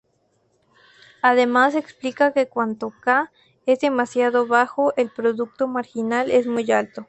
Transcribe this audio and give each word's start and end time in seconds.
Además 1.21 1.75
explica 1.75 2.33
que 2.33 2.47
cuando 2.47 2.89
"k" 2.89 3.31
es 3.67 3.81
demasiado 3.81 4.47
bajo, 4.47 4.95
el 4.97 5.11
producto 5.11 5.67
marginal 5.67 6.31
es 6.31 6.47
muy 6.47 6.71
alto. 6.71 6.99